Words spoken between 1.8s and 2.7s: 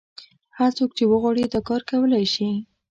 کولای شي.